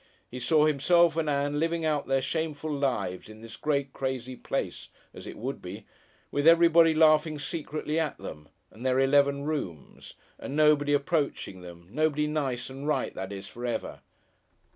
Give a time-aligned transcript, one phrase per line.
[0.31, 4.89] He saw himself and Ann living out their shameful lives in this great crazy place
[5.13, 5.85] as it would be
[6.31, 12.25] with everybody laughing secretly at them and their eleven rooms, and nobody approaching them nobody
[12.25, 14.01] nice and right that is, for ever.